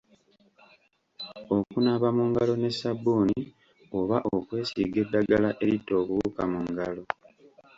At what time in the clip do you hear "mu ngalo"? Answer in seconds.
2.17-2.53, 6.51-7.03